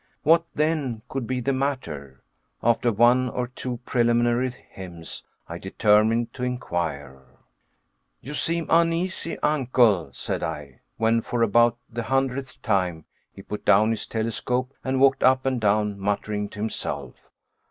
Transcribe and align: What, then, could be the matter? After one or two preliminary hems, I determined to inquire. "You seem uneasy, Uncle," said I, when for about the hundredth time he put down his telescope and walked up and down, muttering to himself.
What, 0.23 0.45
then, 0.55 1.03
could 1.09 1.27
be 1.27 1.41
the 1.41 1.53
matter? 1.53 2.23
After 2.63 2.91
one 2.91 3.29
or 3.29 3.49
two 3.49 3.77
preliminary 3.85 4.49
hems, 4.71 5.23
I 5.47 5.59
determined 5.59 6.33
to 6.33 6.41
inquire. 6.43 7.21
"You 8.19 8.33
seem 8.33 8.65
uneasy, 8.71 9.37
Uncle," 9.41 10.09
said 10.11 10.41
I, 10.41 10.79
when 10.97 11.21
for 11.21 11.43
about 11.43 11.77
the 11.87 12.01
hundredth 12.01 12.63
time 12.63 13.05
he 13.31 13.43
put 13.43 13.63
down 13.63 13.91
his 13.91 14.07
telescope 14.07 14.73
and 14.83 14.99
walked 14.99 15.21
up 15.21 15.45
and 15.45 15.61
down, 15.61 15.99
muttering 15.99 16.49
to 16.49 16.59
himself. 16.61 17.29